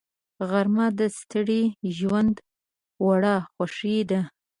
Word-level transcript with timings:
غرمه 0.49 0.87
د 0.99 1.01
ستړي 1.19 1.63
ژوند 1.97 2.35
وړه 3.05 3.35
خوښي 3.53 3.99
ده 4.09 4.21